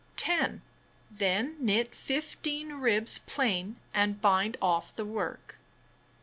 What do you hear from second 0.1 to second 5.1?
10. Then knit 15 ribs plain and bind off the